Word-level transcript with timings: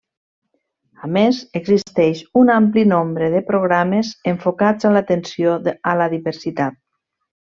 A 1.07 1.09
més 1.17 1.41
existeix 1.59 2.23
un 2.43 2.49
ampli 2.53 2.85
nombre 2.93 3.29
de 3.35 3.43
programes 3.51 4.11
enfocats 4.35 4.89
a 4.91 4.95
l'atenció 4.97 5.55
a 5.93 5.95
la 6.03 6.09
diversitat. 6.17 6.83